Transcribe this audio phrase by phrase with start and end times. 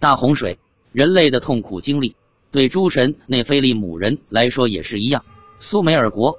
[0.00, 0.58] 大洪水，
[0.92, 2.16] 人类的痛苦经历，
[2.50, 5.22] 对诸神内菲利姆人来说也是一样。
[5.58, 6.34] 苏美尔国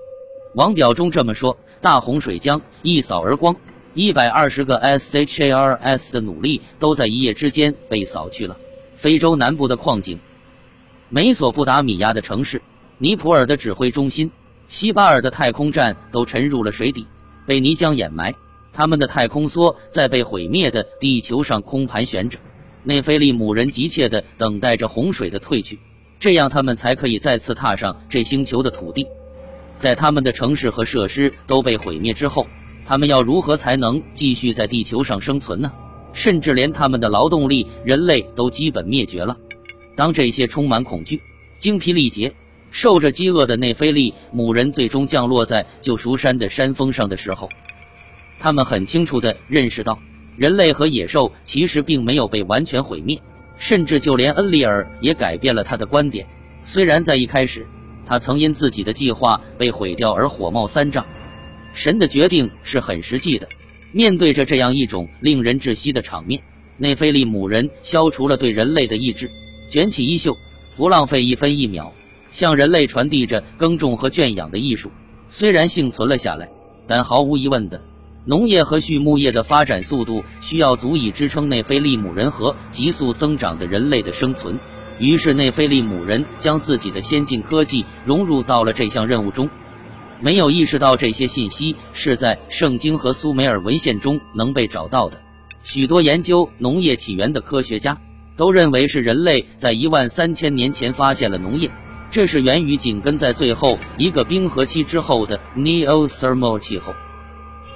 [0.56, 3.56] 王表中这么说：大洪水将一扫而光，
[3.94, 8.58] 一百二十个 SHARS 的努力都在一夜之间被扫去了。
[8.96, 10.20] 非洲南部的矿井，
[11.10, 12.60] 美索不达米亚的城市，
[12.98, 14.32] 尼普尔的指挥中心，
[14.70, 17.06] 西巴尔的太空站都沉入了水底，
[17.46, 18.34] 被泥浆掩埋。
[18.74, 22.40] 他们的太空梭在被毁灭的地球上空盘旋着。
[22.84, 25.80] 内菲利姆人急切地等待着洪水的退去，
[26.20, 29.06] 这样他们才可以再次踏上这星球的土地。
[29.78, 32.46] 在他们的城市和设施都被毁灭之后，
[32.86, 35.72] 他们要如何才能继续在地球上生存呢？
[36.14, 39.38] 甚至连他们的劳动力，人类都基本灭绝了。
[39.96, 41.22] 当这些充满恐惧、
[41.58, 42.34] 精疲力竭、
[42.70, 47.50] 受着饥饿的内菲利姆人最终降落在救赎山的山峰上的时候，
[48.40, 49.98] 他们很清楚地认识到。
[50.38, 53.22] 人类和野兽其实并没有被完全毁灭，
[53.58, 56.26] 甚至就连恩利尔也改变了他的观点。
[56.64, 57.66] 虽然在一开始，
[58.06, 61.06] 他曾因自己的计划被毁掉而火冒三丈。
[61.74, 63.48] 神的决定是很实际的。
[63.94, 66.42] 面对着这样一种令人窒息的场面，
[66.78, 69.30] 内菲利姆人消除了对人类的意志，
[69.70, 70.36] 卷起衣袖，
[70.78, 71.94] 不浪费一分一秒，
[72.32, 74.90] 向人类传递着耕种和圈养的艺术。
[75.30, 76.48] 虽然幸存了下来，
[76.88, 77.82] 但毫无疑问的。
[78.24, 84.60] 农业和畜牧业的发展速度需要足以支撑内菲利姆人和急速增长的人类的生存，
[85.00, 89.50] 于是内菲利姆人将自己的先进科技融入到了这项任务中。
[90.20, 95.20] 没有意识到这些信息是在圣经和苏美尔文献中能被找到的。
[95.64, 97.98] 许多研究农业起源的科学家
[98.36, 101.72] 都认为是人类在一万三千年前发现了农业，
[102.12, 106.94] 这是源于紧跟在最后一个冰河期之后的 Neothermal 气候。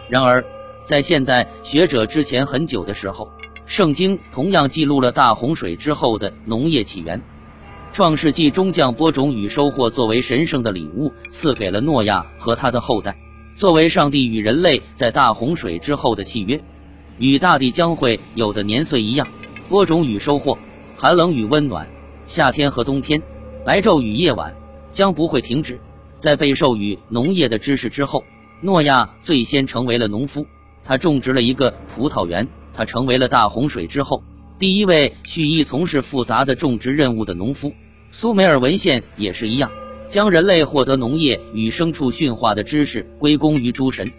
[0.08, 0.44] 然而，
[0.84, 3.28] 在现代学者之前很久的时候，
[3.66, 7.20] 圣经同样记录了大洪水之后的农业起源。
[7.92, 13.18] 创世纪中将播种与收获作为神圣的礼物赐给了诺亚和他的后代，
[13.56, 16.62] 作为上帝与人类在大洪水之后的契约。
[17.18, 19.28] 与大地将会有的年岁一样，
[19.70, 20.56] 播种与收获，
[20.96, 21.88] 寒冷与温暖，
[22.28, 23.20] 夏天和冬天，
[23.66, 24.54] 白昼与夜晚
[24.92, 25.80] 将不会停止。
[26.18, 28.24] 在被授予农业的知识之后。
[28.66, 30.48] 诺亚最先成为了农夫，
[30.84, 32.48] 他种植了一个葡萄园。
[32.74, 34.22] 他成为了大洪水之后
[34.60, 37.72] 第一位蓄意从事复杂的种植任务的农夫。
[38.12, 39.70] 苏美尔文献也是一样，
[40.08, 44.12] 将人类获得农业与牲畜驯化的知识归功于诸神。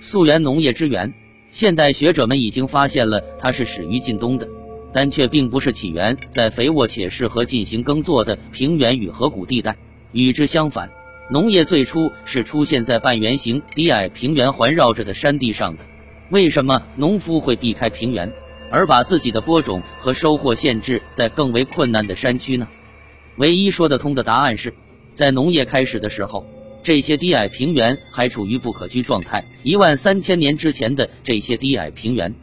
[0.00, 1.14] 溯源农业之源，
[1.52, 4.48] 现代学者们已经发现了它是始于近东的，
[4.92, 9.76] 但却并不是起源在肥沃且适合进行耕作的平原与河谷地带。
[10.10, 10.90] 与之相反。
[11.30, 15.84] 农业最初是出现在半圆形低矮平原环绕着的山地上的。
[16.30, 18.30] 为什么农夫会避开平原，
[18.70, 22.68] 而把自己的播种和收获限制在更为困难的山区呢？
[23.36, 24.74] 唯一说得通的答案是，
[25.12, 26.44] 在农业开始的时候，
[26.82, 29.42] 这些低矮平原还处于不可居状态。
[29.62, 32.34] 一万三千年之前的这些低矮平原，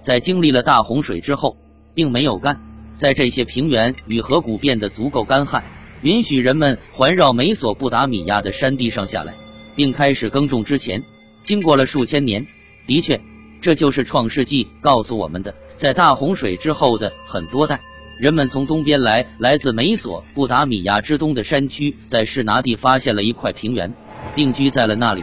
[0.00, 1.54] 在经历了大洪水之后，
[1.94, 2.58] 并没有干。
[2.96, 5.64] 在这些平原与河谷变得足够干旱。
[6.02, 9.34] 允许人们环绕美索不达米亚的山地上下来，
[9.76, 11.02] 并开始耕种之前，
[11.42, 12.46] 经过了数千年。
[12.86, 13.20] 的确，
[13.60, 17.78] 这就是《创世纪》告诉我们的：在大洪水之后的很多代，
[18.18, 23.92] 人们从东边来，来自美索不达米亚之东的山区，在士拿地发现了一块平原，
[24.34, 25.22] 定居在了那里。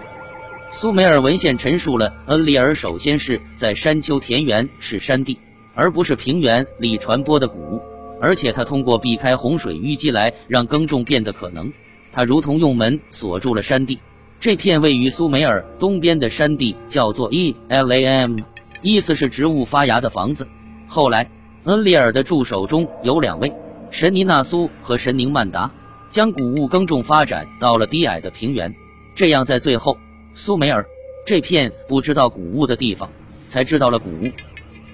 [0.70, 5.40] 苏美尔文献陈述了恩利尔首先是在山丘田园是山地，
[5.74, 7.82] 而不是平原里传播的谷物。
[8.20, 11.72] 而且他通过避开洪水淤积来让耕种变得可能，
[12.12, 14.00] 他如同用门锁住了山地。
[14.40, 18.38] 这片位于苏美尔东边的山地叫做 E L A M，
[18.82, 20.48] 意思是植物发芽的房子。
[20.88, 21.30] 后来，
[21.64, 23.52] 恩利尔的助手中有两位，
[23.90, 25.72] 神尼纳苏和神宁曼达，
[26.10, 28.72] 将谷物耕种发展到了低矮的平原。
[29.16, 29.98] 这样，在最后，
[30.36, 30.86] 苏美尔
[31.26, 33.10] 这片不知道谷物的地方，
[33.48, 34.30] 才知道了谷物。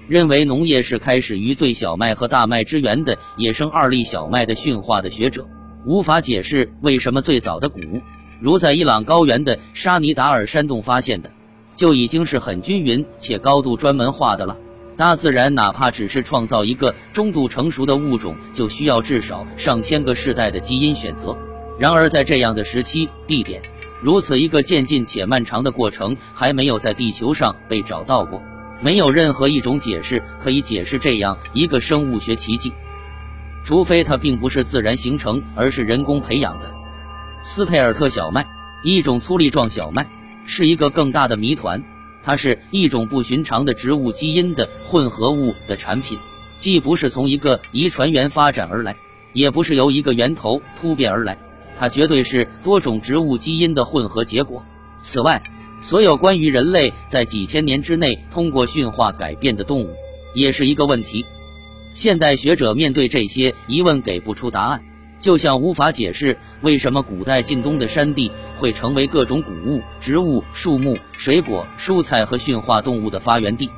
[0.06, 5.46] 认为农业是开始于对小麦和大麦之源的野生二粒小麦的驯化的学者，
[5.86, 8.00] 无法解释为什么最早的谷物，
[8.40, 11.30] 如在伊朗高原的沙尼达尔山洞发现的，
[11.74, 14.56] 就已经是很均匀且高度专门化的了。
[14.96, 21.36] 大自然哪怕只是创造一个中度成熟的物种，就需要至少上千个世代的基因选择。
[21.80, 23.60] 然而，在这样的时期、地点，
[24.00, 28.40] 如此一个渐进且漫长的过程，还没有在地球上被找到过。
[28.84, 32.70] 没有任何一种解释可以解释这样一个生物学奇迹，
[33.64, 36.70] 除非它并不是自然形成，而是人工培养的。
[37.42, 38.46] 斯佩尔特小麦，
[38.84, 40.06] 一种粗粒状小麦，
[40.44, 41.82] 是一个更大的谜团。
[42.22, 46.18] 它是一种不寻常的植物基因的混合物的产品，
[46.58, 48.94] 既不是从一个遗传源发展而来，
[49.32, 51.38] 也不是由一个源头突变而来，
[51.78, 54.62] 它绝对是多种植物基因的混合结果。
[55.00, 55.42] 此外，
[55.84, 59.90] 所有关于人类在几千年之内通过驯化改变的动物，
[60.34, 61.22] 也是一个问题。
[61.92, 64.82] 现代学者面对这些疑问给不出答案，
[65.18, 73.68] 就像无法解释为什么古代晋东的山地会成为各种谷物、植物、树木、水果、蔬菜和驯化动物的发源地。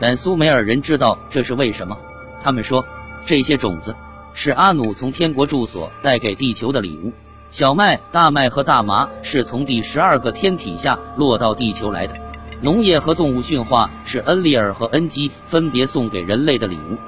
[0.00, 1.96] 但苏美尔人知道这是为什么。
[2.42, 2.84] 他们说，
[3.24, 3.94] 这些种子
[4.32, 7.12] 是阿努从天国住所带给地球的礼物。
[7.54, 12.12] 小麦、大麦和大麻是从第十二个天体下落到地球来的。
[12.60, 16.98] 农业和动物驯化是恩利尔和恩基分别送给人类的礼物。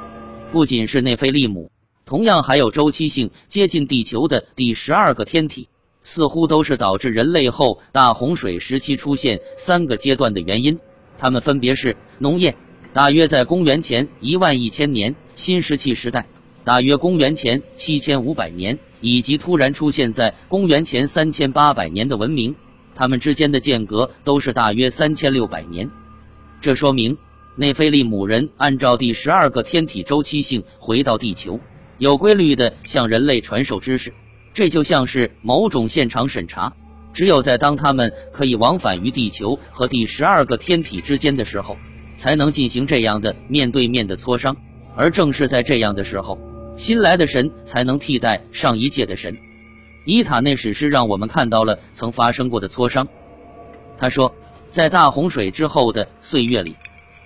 [0.53, 1.69] 不仅是内菲利姆，
[2.05, 5.69] 同样还有周期性接近地球的第十二个天体，
[6.05, 10.79] 似乎都是导致人类后大洪水时期出现三个阶段的原因。
[11.19, 12.55] 它们分别是农业，
[12.93, 16.25] 大约在公元前一万一千年新石器时代。
[16.67, 22.53] 大约公元前七千五百年，以及突然出现在公元前三千八百年的文明，
[22.93, 25.89] 它们之间的间隔都是大约三千六百年。
[26.61, 27.17] 这说明
[27.55, 31.61] 内菲利姆人按照第十二个天体周期性回到地球，
[31.99, 34.13] 有规律的向人类传授知识。
[34.53, 36.73] 这就像是某种现场审查，
[37.13, 41.77] 只有在当他们可以往返于地球和第十二个天体之间的时候，
[42.17, 44.57] 才能进行这样的面对面的磋商。
[44.97, 46.37] 而正是在这样的时候。
[46.77, 49.37] 新来的神才能替代上一届的神。
[50.05, 53.09] 伊塔内史诗让我们看到了曾发生过的磋商。
[53.99, 54.33] 他说，
[54.69, 56.77] 在大洪水之后的岁月里，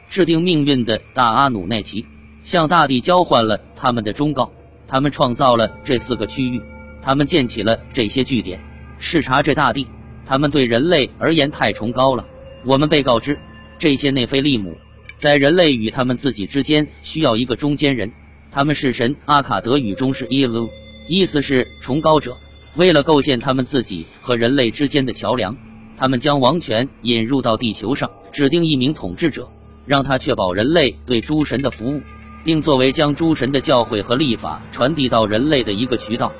[0.08, 2.06] 制定命运的大阿努奈奇
[2.42, 4.50] 向大地交换了他们的忠告。
[4.86, 6.60] 他们创造了这四个区域，
[7.02, 8.60] 他们建起了这些据点，
[8.98, 9.86] 视察这大地。
[10.24, 12.24] 他们对人类而言太崇高了。
[12.64, 13.38] 我们被告知，
[13.78, 14.76] 这些内菲利姆
[15.16, 18.10] 在人类与他们自己之间需要一个中间人。
[18.52, 20.68] 他们是神阿卡德语中是伊鲁，
[21.08, 22.36] 意思是崇高者。
[22.76, 25.56] 为了构建他们自己和人类之间的桥梁，
[25.96, 29.46] 他们将王权引入到地球上，指定一名统治者，
[29.86, 32.00] 让他确保人类对诸神的服务，
[32.44, 36.32] 并作为将诸神的教诲和立法传递到人类的一个渠道。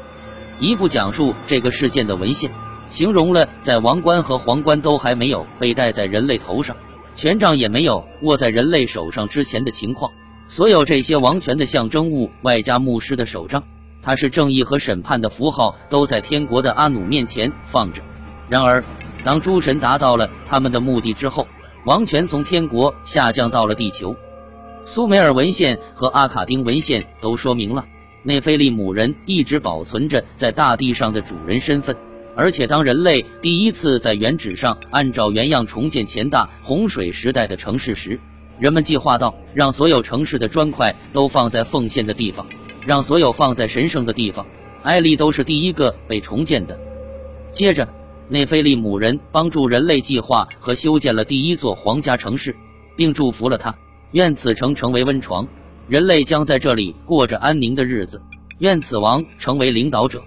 [0.59, 2.51] 一部讲述这个事件的文献，
[2.91, 6.77] 形容了在王冠和皇冠都还没有被戴在人类头上，
[7.15, 10.11] 权杖也没有握在人类手上之前的情况。
[10.51, 13.63] 所有这些王权的象征物，外加牧师的手杖，
[14.03, 18.03] 它是正义和审判的符号，都在天国的阿努面前放着。
[18.49, 18.83] 然而，
[19.23, 21.47] 当诸神达到了他们的目的之后，
[21.87, 24.17] 王权从天国下降到了地球。
[24.85, 27.87] 苏美尔文献和阿卡丁文献都说明了，
[28.25, 31.97] 内菲利姆人一直保存着在大地上的主人身份。
[32.35, 38.19] 而且，当人类第一次在原址上按照原样重建前大洪水时代的城市时，
[38.61, 42.47] 人们计划到，让所有城市的砖块都放在奉献的地方，
[42.87, 44.47] 让所有放在神圣的地方。
[44.83, 46.79] 埃利都是第一个被重建的。
[47.51, 47.89] 接着，
[48.29, 52.55] 内菲利姆人帮助人类计划和修建了第一座皇家城市，
[52.97, 53.75] 并祝福了他，
[54.13, 55.49] 愿此城成为温床，
[55.89, 58.21] 人类将在这里过着安宁的日子。
[58.59, 60.23] 愿此王成为领导者。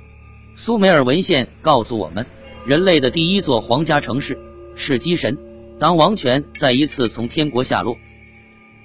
[0.56, 2.26] 苏美尔文献告诉我们，
[2.66, 4.36] 人类的第一座皇家城市
[4.74, 5.38] 是基神。
[5.78, 7.96] 当王权再一次从天国下落。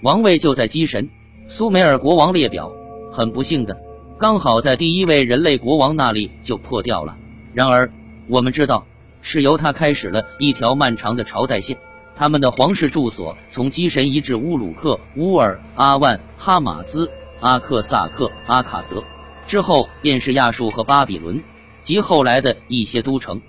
[0.02, 1.08] 王位就在基神
[1.48, 2.72] 苏美尔国王列表，
[3.10, 3.76] 很不幸的，
[4.16, 7.16] 刚好在第一位人类国王那里就破掉了。
[7.52, 7.90] 然而，
[8.28, 8.86] 我们知道
[9.22, 11.76] 是由他开始了一条漫长的朝代线。
[12.14, 19.02] 他们的皇室住所从基神移至乌鲁克、乌尔、阿万、哈马兹、阿克萨克、阿卡德，
[19.46, 21.42] 之后便是亚述和巴比伦
[21.80, 23.40] 及后来的一些都城。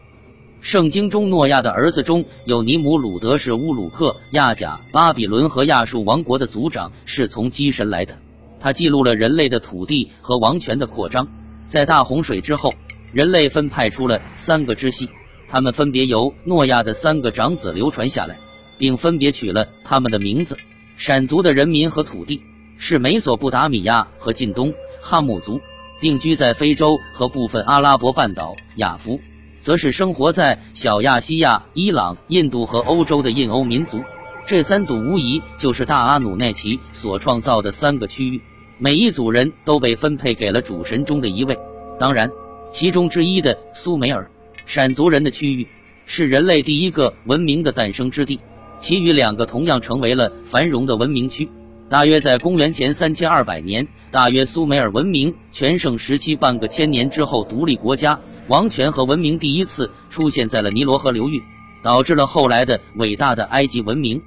[0.61, 8.17] 圣经中诺亚的儿子中有尼姆鲁德是乌鲁克、亚甲、巴比伦和亚述王国的族长，是从基神来的。
[8.59, 11.25] 他记录了人类的土地和王权的扩张。
[11.67, 12.73] 在大洪水之后，
[13.13, 15.09] 人类分派出了三个支系，
[15.47, 18.37] 他们分别由诺亚的三个长子流传下来，
[18.77, 20.57] 并分别取了他们的名字。
[20.97, 22.41] 闪族的人民和土地
[22.77, 25.61] 是美索不达米亚和近东；哈姆族
[26.01, 29.17] 定居在非洲和部分阿拉伯半岛；亚夫。
[29.59, 33.99] 则是生活在小亚细亚、伊朗、印度和欧洲的印欧民族。
[34.45, 38.41] 这三组无疑就是大阿努奈奇所创造的三个区域。
[38.77, 41.57] 每一组人都被分配给了主神中的一位。
[41.99, 42.31] 当然，
[42.71, 44.31] 其中之一的苏美尔
[44.65, 45.67] 闪族人的区域
[46.05, 48.39] 是人类第一个文明的诞生之地。
[48.77, 51.49] 其余两个同样成为了繁荣的文明区。
[51.89, 58.17] 大约在公元前三千二百年，大约苏美尔文明全盛时期半个千年之后，独立国家。
[58.49, 61.39] 王权和文明第一次出现在了尼罗河流域，
[61.83, 64.19] 导致了后来的伟大的埃及文明。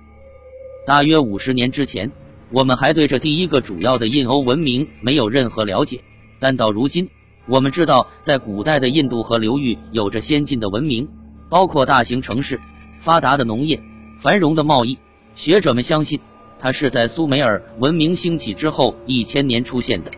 [0.87, 2.09] 大约五十年之前，
[2.53, 6.01] 我们还对这第一个主要的印欧文明没有任何了解。
[6.39, 7.09] 但到如今，
[7.49, 11.09] 我们知道，在古代的印度河流域有着先进的文明，
[11.51, 12.61] 包括大型城市、
[13.01, 13.81] 发达的农业、
[14.21, 14.97] 繁荣的贸易。
[15.35, 16.21] 学者们相信，
[16.61, 20.13] 它是在苏美尔文明兴起之后一千年出现的。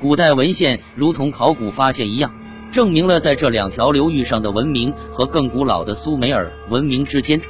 [0.00, 2.32] 古代文献如同考古发现一样，
[2.74, 7.40] 证明了在这两条流域上的文明和更古老的苏美尔文明之间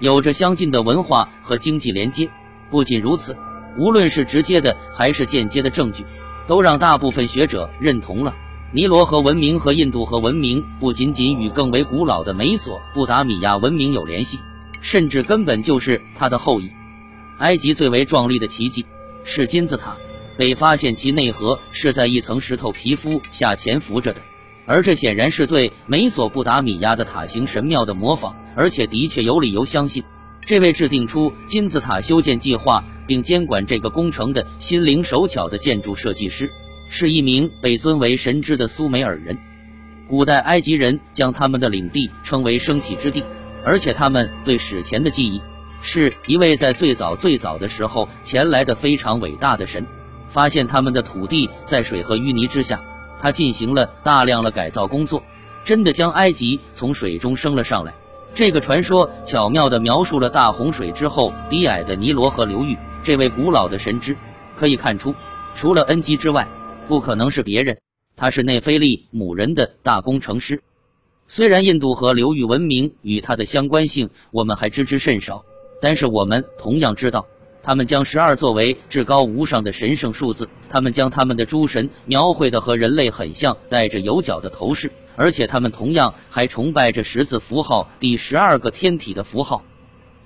[0.00, 2.28] 有着相近的文化和经济连接。
[2.68, 3.36] 不仅如此，
[3.78, 6.04] 无论是直接的还是间接的证据。
[6.48, 8.34] 都让大部分学者认同了
[8.72, 14.40] 尼罗河文明和印度河文明不仅仅与更为古老的美索不达米亚文明有联系，
[14.80, 16.68] 甚至根本就是它的后裔。
[17.38, 18.84] 埃及最为壮丽的奇迹
[19.22, 19.96] 是金字塔，
[20.36, 24.20] 被发现其内核是在一层石头皮肤下潜伏着的，
[24.66, 30.02] 而这显然是对美索不达米亚的塔形神庙的模仿，而且的确有理由相信，
[30.46, 32.84] 这位制定出金字塔修建计划。
[33.04, 36.48] 并监管这个工程的心灵手巧的建筑设计师，
[36.88, 39.36] 是一名被尊为神之的苏美尔人。
[40.08, 43.22] 古代埃及人将他们的领地称为升起之地，
[43.64, 45.42] 而且他们对史前的记忆
[45.82, 49.84] 是一位在最早最早的时候前来的非常伟大的神，
[50.28, 52.80] 发现他们的土地在水和淤泥之下，
[53.22, 55.22] 他进行了大量的改造工作，
[55.64, 57.94] 真的将埃及从水中升了上来。
[58.34, 62.76] 这个传说巧妙地描述了大洪水之后低矮的尼罗河流域。
[63.04, 64.16] 这位古老的神祗
[64.56, 65.14] 可以看出，
[65.54, 66.48] 除了恩基之外，
[66.88, 67.78] 不可能是别人。
[68.16, 70.62] 他是内菲利姆人的大工程师。
[71.26, 75.44] 虽然印度河流域文明与他的相关性我们还知之甚少，
[75.80, 77.26] 但是我们同样知道，
[77.62, 80.48] 他们将十二作为至高无上的神圣数字。
[80.68, 89.62] 他们将他们的诸神描绘的和人类很像，带着有角的头饰，而且他们同样还崇拜着十字符号第十二个天体的符号。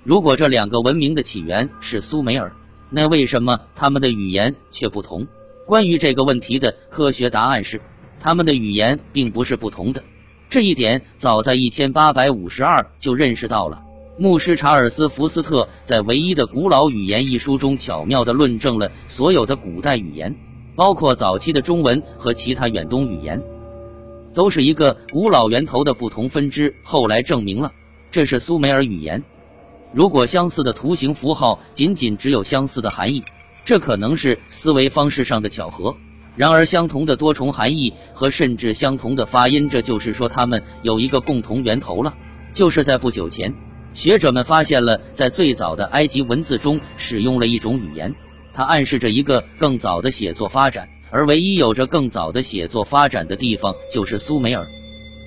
[0.03, 2.53] 如果这两个文明的起源是苏美尔，
[2.89, 5.27] 那为什么他们的语言却不同？
[5.65, 7.81] 关于这个问题的科学答案是，
[8.21, 10.01] 他们的语言并不是不同的。
[10.47, 13.83] 这一点早在一千八百五十二就认识到了。
[14.19, 20.35] 牧师查尔斯·福斯特在《唯一的古老语言》一书中巧妙地论证了所有的古代语言，
[20.75, 23.39] 包括早期的中文和其他远东语言，
[24.33, 26.73] 都是一个古老源头的不同分支。
[26.81, 27.71] 后来证明了，
[28.09, 29.23] 这是苏美尔语言。
[29.93, 33.23] 如果相似的图形符号仅仅只有相似的含义，
[33.63, 35.95] 这可能是思维方式上的巧合。
[36.35, 42.15] 然而，相同的多重含义和甚至相同的发音，这就是说它们有一个共同源头了。
[42.51, 43.53] 就是在不久前，
[43.97, 48.13] 学者们发现了在最早的埃及文字中使用了一种语言，
[48.53, 54.63] 它暗示着一个更早的写作发展，而唯一有着更早的写作发展的地方就是苏美尔。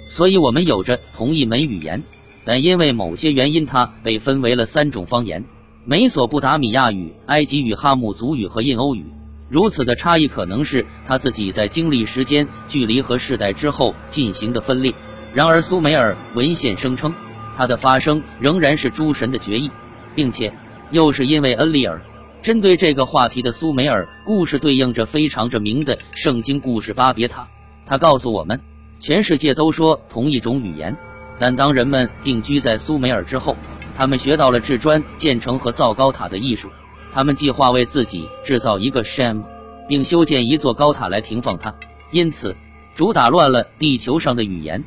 [0.08, 2.00] 所以，我们有着同一门语言。
[2.44, 5.44] 但因为某些原因，它被分为了三种方言：
[5.84, 9.04] 美索不达米亚语、埃及语、哈姆族语和印欧语。
[9.48, 14.94] 如此的差异可能是他自己在经历时间、距离和世代之后进行的分裂。
[15.34, 17.12] 然而，苏美尔文献声称，
[17.60, 19.70] 它的发生仍然是诸神的决议，
[20.14, 20.50] 并且
[20.92, 22.00] 又是因为恩利尔。
[22.40, 27.46] 针对这个话题的苏美尔故事对应着非常着名的圣经故事巴别塔。
[27.84, 28.58] 他告诉我们，
[28.98, 30.96] 全世界都说同一种语言。
[31.38, 33.54] 但当人们定居在苏美尔之后，
[33.94, 36.70] 他们学到了制砖、建成和造高塔的艺术。
[37.12, 39.44] 他们计划为自己制造一个 sham，
[39.86, 41.74] 并修建一座高塔来停放它。
[42.10, 42.56] 因此，
[42.94, 44.82] 主打乱了地球上的语言，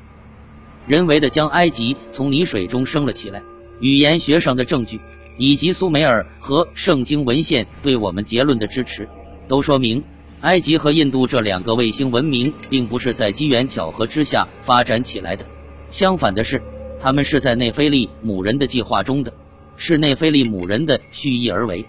[0.85, 3.41] 人为的将埃及从泥水中升了起来。
[3.79, 4.99] 语言学上的证据，
[5.37, 9.07] 以及苏美尔和圣经文献对我们结论的支持，
[9.47, 10.03] 都说明
[10.41, 15.45] 埃及和印度这两个卫星文明并不是在机缘巧合之下发展起来的。
[15.89, 16.61] 相反的是，
[16.99, 19.33] 他们是在内菲利姆人的计划中的，
[19.75, 21.85] 是内菲利姆人的蓄意而为。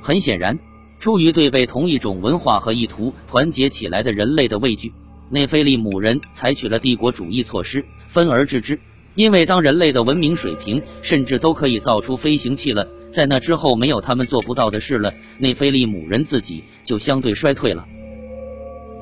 [0.00, 0.58] 很显然，
[0.98, 4.92] 出于对被同一种文化和意图团结起来的人类的畏惧，
[5.28, 8.78] 内菲利姆人采取了帝国主义措施，分而治之。
[9.14, 17.86] 因为当人类的文明水平甚至都可以造出飞行器了，在那之后没有他们做不到的事了，内菲利姆人自己就相对衰退了。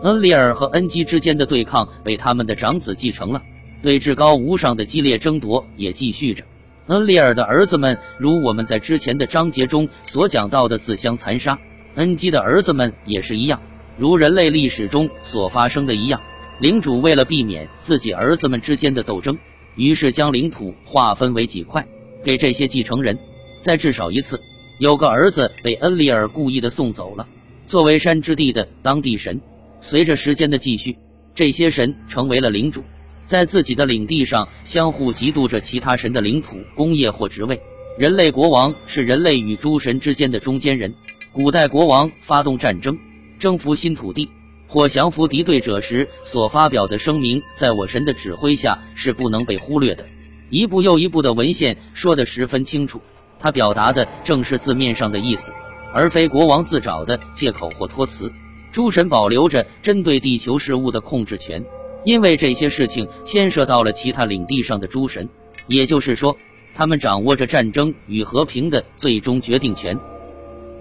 [0.03, 3.43] 恩利尔和恩基之间的对抗被他们的长子继承了。
[3.81, 6.43] 对至高无上的激烈争夺也继续着。
[6.87, 11.55] 恩利尔的儿子们，如我们在之前的章节中所讲到的自相残杀；
[11.95, 13.61] 恩基的儿子们也是一样，
[13.97, 16.21] 如人类历史中所发生的一样。
[16.61, 19.37] 领主为了避免自己儿子们之间的斗争，
[19.77, 21.87] 于是将领土划分为几块，
[22.23, 23.17] 给这些继承人。
[23.61, 24.41] 在至少一次，
[24.81, 27.27] 有个儿子被恩利尔故意的送走了，
[27.65, 29.41] 作为山之地的当地神。
[29.81, 30.95] 随着时间的继续，
[31.37, 32.83] 这些神成为了领主。
[33.25, 37.61] 在自己的领地上相互嫉妒着其他神的领土、工业或职位。
[37.99, 40.93] 人类国王是人类与诸神之间的中间人，
[41.33, 42.99] 古代国王发动战争、
[43.39, 44.29] 征服新土地
[44.69, 50.07] 或降服敌对者时所发表的声明，在我神的指挥下是不能被忽略的。
[50.51, 53.01] 一部又一部的文献说得十分清楚，
[53.39, 55.53] 它表达的正是字面上的意思，
[55.93, 58.31] 而非国王自找的借口或托词。
[58.71, 61.65] 诸神保留着针对地球事务的控制权，
[62.05, 65.27] 因为这些事情牵涉到了其他领地上的诸神，
[65.67, 66.37] 也就是说，
[66.75, 69.99] 他们掌握着战争与和平的最终决定权。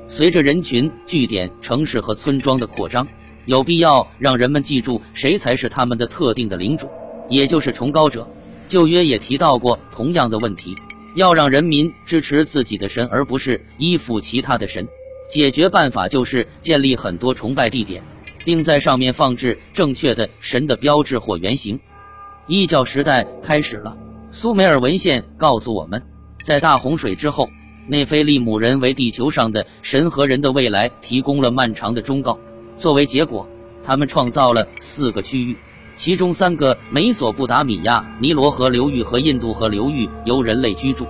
[0.08, 3.08] 随着人群、据点、城市和村庄的扩张，
[3.48, 6.88] 有必要让人们记住谁才是他们的特定的领主，
[7.30, 8.28] 也就是崇高者。
[8.68, 10.76] 旧约也提到过同样的问题，
[11.16, 14.88] 要让人民支持自己的神，而不是依附其他的神。
[15.30, 18.04] 解决办法就是建立很多崇拜地点，
[18.46, 21.80] 并在上面放置正确的神的标志或原型。
[22.48, 23.98] 异教时代开始了。
[24.30, 26.04] 苏美尔文献告诉我们，
[26.44, 27.50] 在大洪水之后。
[27.90, 32.38] 内菲利姆人为地球上的神和人的未来提供了漫长的忠告。
[32.78, 33.50] 作为结果，
[33.84, 35.58] 他们创造了四个区域，
[35.96, 41.08] 其中三个——美索不达米亚、尼罗河流域和印度河流域——由人类居住。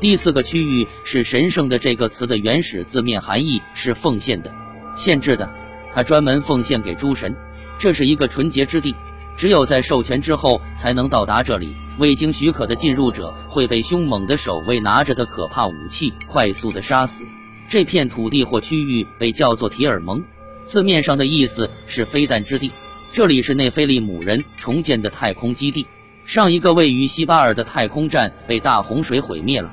[0.00, 1.78] 第四个区域是神圣的。
[1.78, 4.52] 这个词的原始字面含义是奉献的、
[4.96, 5.48] 限制的，
[5.94, 7.34] 它专门奉献给诸神。
[7.78, 8.92] 这是一个纯洁之地，
[9.36, 11.72] 只有在授权之后才能到达这里。
[12.00, 17.24] 未经许可的进入者会被凶猛的守卫拿着的可怕武器快速的杀死。
[17.68, 20.22] 这片土地或区域被叫做提尔蒙，
[20.68, 22.70] 字面上的意思是飞弹之地。
[23.10, 25.86] 这里是内菲利姆人重建的太空基地。
[26.26, 29.72] 上一个位于西巴尔的太空站被大洪水毁灭了。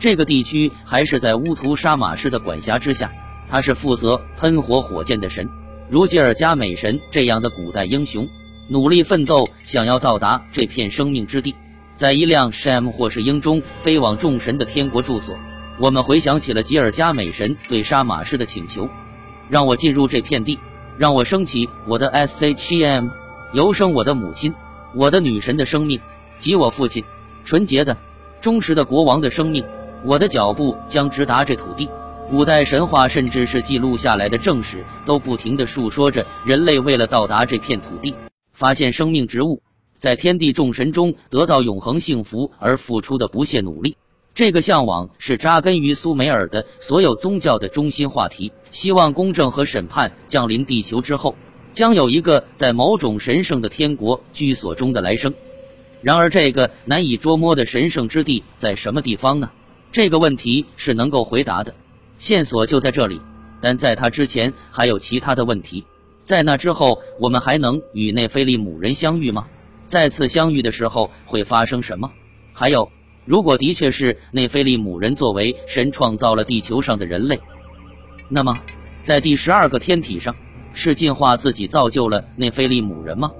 [0.00, 3.12] 这个地区还是在乌图沙马士的管辖之下。
[3.50, 5.46] 他是负责喷火火箭的神，
[5.90, 8.26] 如吉尔加美神这样的古代英雄。
[8.70, 11.54] 努力奋斗，想要到达这片生命之地，
[11.94, 15.36] 在一辆 Sham 或是鹰中飞往众神的天国住所。
[15.78, 18.88] 我们回想起了吉尔加美神对杀马士的请求
[19.48, 20.58] ：“让我进入这片地，
[20.96, 23.10] 让我升起我的 Shem，
[23.52, 24.54] 由生我的母亲，
[24.94, 26.00] 我的女神的生命
[26.38, 27.04] 及我父亲
[27.44, 27.96] 纯洁的、
[28.40, 29.64] 忠实的国王的生命。
[30.04, 31.88] 我的脚步将直达这土地。”
[32.30, 38.14] 古代神话甚至是记录下来的正史，都不停地述说着人类为了到达这片土地。
[38.54, 39.60] 发现生命植物，
[39.98, 43.96] 在天地众神中得到永恒幸福而付出的不懈努力，
[44.34, 48.50] 这个向往是扎根于苏美尔的所有宗教的中心话题。
[48.70, 51.36] 希望公正和审判降临地球之后，
[51.70, 55.32] 将有一个在某种神圣的天国居所中的来生。
[56.02, 59.48] 然而，这个难以捉摸的神圣之地在什么地方呢？
[59.92, 61.72] 这个问题是能够回答的，
[62.18, 63.20] 线索就在这里。
[63.60, 65.84] 但在它之前，还有其他的问题。
[66.22, 69.46] 在那之后，我们还能与内菲利姆人相遇吗？
[69.86, 72.10] 再次相遇的时候会发生什么？
[72.52, 72.90] 还有，
[73.24, 77.40] 如果的确是内菲利姆人作为神创造了地球上的人类，
[78.28, 78.58] 那么
[79.00, 80.34] 在第十二个天体上，
[80.72, 83.32] 是进化自己造就了内菲利姆人吗？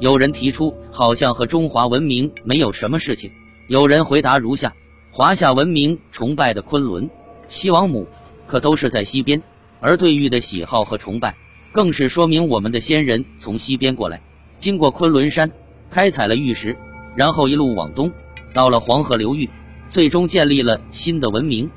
[0.00, 3.30] 有人提出，好像和中华文明没有什么事情。
[3.68, 4.74] 有人回答如下：
[5.10, 7.08] 华夏文明崇拜的昆仑、
[7.48, 8.06] 西王母，
[8.46, 9.40] 可都是在西边，
[9.80, 11.34] 而对玉的喜好和崇拜。
[11.72, 14.20] 更是说明我们的先人从西边过来，
[14.58, 15.50] 经过昆仑山，
[15.90, 16.76] 开采了玉石，
[17.16, 18.12] 然后一路往东，
[18.54, 19.50] 到了黄河流域，
[19.90, 21.70] 最终建立了新的文明。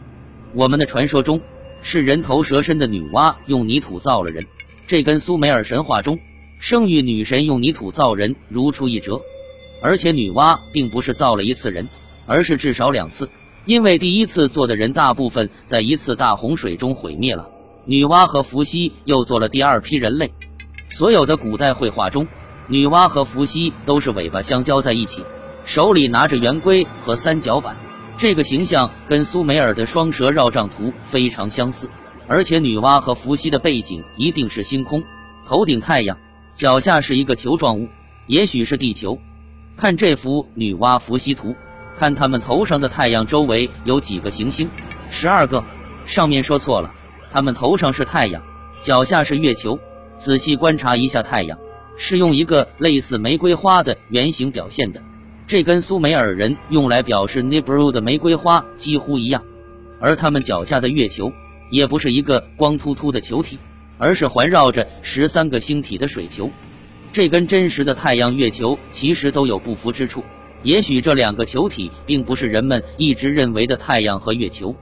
[0.53, 1.41] 我们的传说中，
[1.81, 4.45] 是人头蛇身的女娲用泥土造了人，
[4.85, 6.17] 这跟苏美尔神话中
[6.59, 9.19] 生育女神用泥土造人如出一辙。
[9.83, 11.87] 而且女娲并不是造了一次人，
[12.25, 13.29] 而是至少两次，
[13.65, 17.47] 因为第一次做的人大部分在一次大洪水中毁灭了。
[17.85, 20.31] 女娲和伏羲又做了第二批人类。
[20.89, 22.27] 所有的古代绘画中，
[22.67, 25.23] 女娲和伏羲都是尾巴相交在一起，
[25.67, 27.75] 手里拿着圆规和三角板。
[28.17, 31.89] 这个形象跟苏美尔的双蛇绕杖图非常相似。
[32.25, 35.03] 而且女娲和伏羲的背景一定是星空，
[35.45, 36.17] 头顶太阳，
[36.55, 37.89] 脚下是一个球状物，
[38.27, 39.19] 也许是地球。
[39.75, 41.53] 看这幅女娲伏羲图，
[41.97, 44.69] 看他们头上的太阳周围有几个行星？
[45.09, 45.61] 十二个。
[46.05, 46.93] 上面说错了。
[47.29, 48.41] 他们头上是太阳，
[48.79, 49.77] 脚下是月球。
[50.17, 51.59] 仔细观察一下，太阳
[51.97, 55.03] 是用一个类似玫瑰花的圆形表现的，
[55.47, 59.41] 这跟苏美尔人用来表示 Nibru 的玫瑰花几乎一样。
[59.97, 61.31] 而他们脚下的月球
[61.71, 63.57] 也不是一个光秃秃的球体，
[63.97, 66.51] 而是环绕着十三个星体的水球。
[67.13, 70.21] 这跟真实的太阳、月球其实都有不符之处。
[70.63, 74.75] 也许这两个球体并不是人们一直认为的太阳和月球。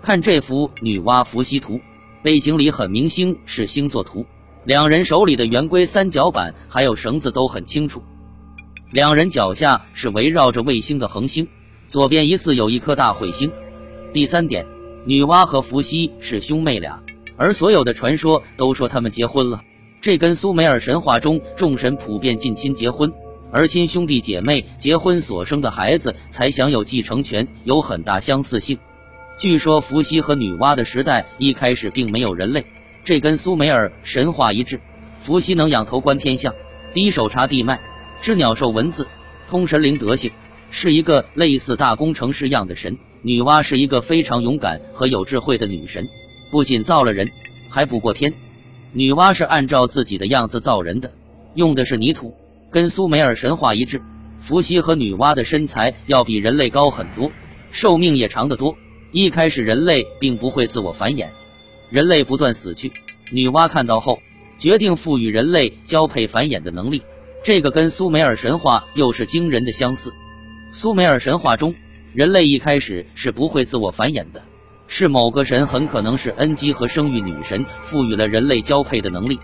[0.00, 1.80] 看这幅女娲伏羲图，
[2.22, 4.24] 背景里很明星是星座图，
[4.64, 8.00] 两人手里的圆规、三角板还有绳子都很清楚。
[8.94, 11.48] 两人脚下是围绕着卫星的恒星，
[11.88, 13.50] 左边疑似有一颗大彗星。
[14.12, 14.64] 第三点，
[15.04, 17.02] 女娲和伏羲是兄妹俩，
[17.36, 19.60] 而所有的传说都说他们结婚了。
[20.00, 23.12] 这跟苏美尔神话中众神普遍近亲结婚，
[23.50, 28.78] 而亲兄弟姐妹结婚所生的孩子才享有继承权有很大相似性。
[29.36, 32.64] 据说伏羲和女娲的时代一开始并没有人类，
[33.02, 34.80] 这跟苏美尔神话一致。
[35.18, 36.54] 伏羲能仰头观天象，
[36.92, 37.80] 低手查地脉，
[38.24, 39.06] 知鸟兽文字，
[39.46, 40.32] 通神灵德性，
[40.70, 42.96] 是一个类似大工程师样的神。
[43.20, 46.06] 女娲是一个非常勇敢和有智慧的女神，
[46.50, 47.30] 不仅造了人，
[47.68, 48.32] 还补过天。
[48.94, 51.12] 女娲是按照自己的样子造人的，
[51.52, 52.32] 用的是泥土，
[52.72, 54.00] 跟苏美尔神话一致。
[54.40, 57.30] 伏羲和女娲的身材要比人类高很多，
[57.72, 58.74] 寿命也长得多。
[59.12, 61.26] 一开始人类并不会自我繁衍，
[61.90, 62.90] 人类不断死去。
[63.30, 64.18] 女娲看到后，
[64.56, 67.02] 决定赋予人类交配繁衍的能力。
[67.44, 70.10] 这个跟苏美尔神话又是惊人的相似。
[70.72, 71.74] 苏美尔神话中，
[72.14, 74.42] 人类一开始是不会自我繁衍的，
[74.86, 79.38] 是某个神，很可能是恩基和生育女神，赋予了人类交配的能力。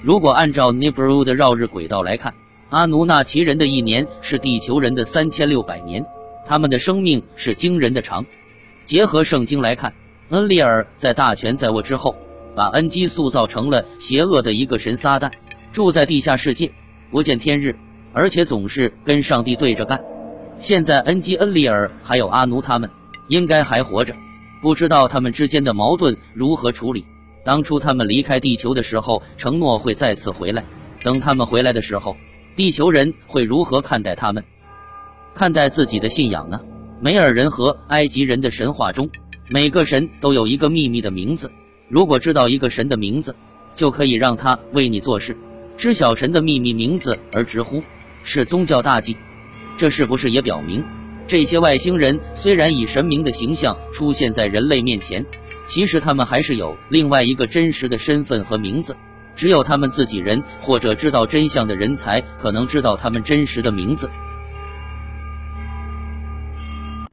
[0.00, 2.32] 如果按照 Nibru 的绕日轨道来看，
[2.68, 6.06] 阿努纳奇人的一年是地球人的三千六百年，
[6.46, 8.24] 他们的生命是惊人的长。
[8.84, 9.92] 结合圣经来看，
[10.28, 12.14] 恩利尔在大权在握之后，
[12.54, 15.32] 把恩基塑造成了邪恶的一个神撒旦，
[15.72, 16.70] 住在地下世界，
[17.10, 17.74] 不见天日，
[18.12, 20.00] 而且总是跟上帝对着干。
[20.58, 22.88] 现在恩基、恩利尔还有阿奴他们
[23.28, 24.14] 应该还活着，
[24.62, 27.04] 不知道他们之间的矛盾如何处理。
[27.44, 30.64] 当初他们离开地球的时候，承诺会再次回来。
[31.02, 32.14] 等他们回来的时候，
[32.54, 34.44] 地球人会如何看待他们？
[35.34, 36.60] 看待自己的信仰呢？
[37.00, 39.08] 梅尔人和埃及人的神话中，
[39.48, 41.50] 每个神都有一个秘密的名字。
[41.88, 43.34] 如果知道一个神的名字，
[43.72, 45.34] 就可以让他为你做事。
[45.80, 47.82] 知晓神的秘密名字而直呼，
[48.22, 49.16] 是宗教大忌。
[49.78, 50.84] 这是不是也表明，
[51.26, 55.24] 这些外星人虽然以神明的形象出现在人类面前，
[55.64, 58.94] 其实他们还是有另外一个真实的身份和名字？
[59.34, 64.10] 只有他们自己人或者知道真相的人才可能知道他们真实的名字。